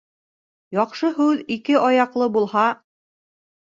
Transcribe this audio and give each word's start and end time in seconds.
Яҡшы 0.77 1.13
һүҙ 1.21 1.45
ике 1.59 1.79
аяҡлы 1.91 2.35
булһа 2.39 2.69